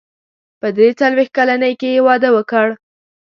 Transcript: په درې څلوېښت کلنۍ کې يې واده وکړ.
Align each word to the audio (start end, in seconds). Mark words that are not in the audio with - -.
په 0.59 0.67
درې 0.75 0.89
څلوېښت 0.99 1.31
کلنۍ 1.37 1.73
کې 1.79 1.89
يې 1.95 2.01
واده 2.07 2.29
وکړ. 2.33 2.67